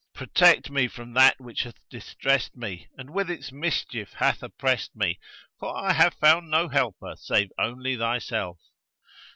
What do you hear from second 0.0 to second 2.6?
Protect me from that which hath distressed